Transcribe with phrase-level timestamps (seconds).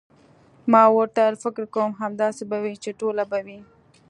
[0.71, 3.59] ما ورته وویل: فکر کوم، همداسې به وي، چې ټوله به وي.